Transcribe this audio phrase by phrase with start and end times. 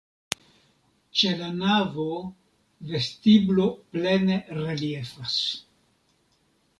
[1.19, 2.05] Ĉe la navo
[2.93, 5.37] vestiblo plene reliefas.